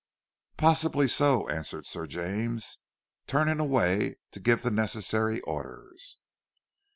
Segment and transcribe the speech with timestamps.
[0.57, 2.79] "Possibly so!" answered Sir James,
[3.27, 6.17] turning away to give the necessary orders.